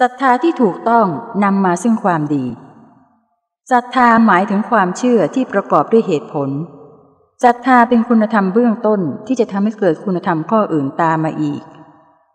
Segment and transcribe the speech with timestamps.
[0.00, 1.06] ศรัทธาที่ถูกต้อง
[1.44, 2.46] นำมาซึ่งความดี
[3.72, 6.50] ศรัทธาหมายถึงความเชื่อที่ประกอบด้วยเหตุผล
[7.44, 11.62] ศรัทธาเป็นคุณธรรมเบื้องต้นที่จะทำให้เกิดคุณธรรมข้ออื่นตามมาอีก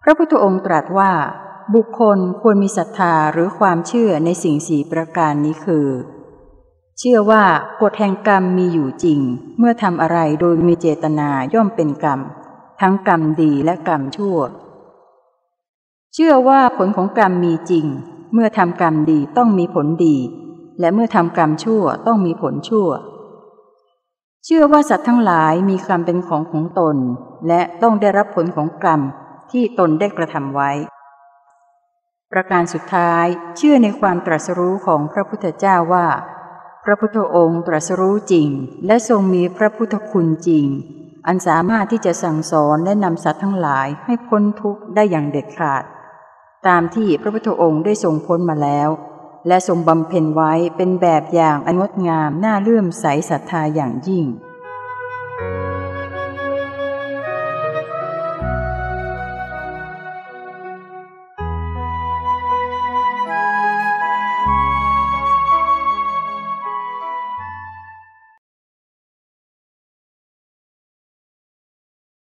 [0.04, 1.12] พระพุทธองค์ตรัสว่า
[1.76, 5.88] บุคคลควรมีศรัทธาหรือความเชื่อในสิ่งสี่ประการนี้คือ
[6.99, 7.44] เชื่อว่า
[7.81, 9.20] กฎแห่งกรรมมีอยู่จริง
[9.58, 12.20] เมื่อทำอะไรโดยมีเจตนาย่อมเป็นกรรม
[12.81, 14.38] ทั้งกรรมดีและกรรมชั่ว
[16.13, 17.86] เชื่อว่าผลของกรรมมีจริง
[18.34, 20.17] เมื่อทำกรรมดีต้องมีผลดี
[20.80, 22.89] และเมื่อทำกรรมชั่วต้องมีผลชั่ว
[24.45, 26.98] เชื่อว่าสัตว์ทั้งหลายมีกรรมเป็นของของตน
[27.48, 29.00] และต้องได้รับผลของกรรม
[29.52, 30.72] ที่ตนได้กระทำไว้
[32.31, 33.25] ประการสุดท้าย
[33.58, 36.08] เชื่อในความตรัสรู้ของพระพุทธเจ้าว่า
[36.88, 38.50] พระพุทธองค์ตรัสรู้จริง
[38.88, 40.66] และทรงมีพระพุทธคุณจริง
[41.27, 45.83] อันสามารถที่จะสั่งสอนและนำสัตว์ทั้งหลายให้พ้นทุกข์ได้อย่างเด็ดขาด
[46.67, 48.89] ตามที่พระพุทธองค์ได้ทรงพ้นมาแล้ว
[49.47, 54.25] และทรงบำเพ็ญไว้เป็นแบบอย่างอนงดงามน่าเลื่อมใสศรัทธาอย่างยิ่ง